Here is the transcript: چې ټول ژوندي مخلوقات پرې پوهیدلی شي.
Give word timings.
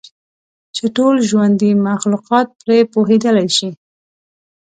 چې 0.75 0.83
ټول 0.95 1.15
ژوندي 1.29 1.71
مخلوقات 1.87 2.47
پرې 2.61 2.77
پوهیدلی 2.93 3.47
شي. 3.57 3.69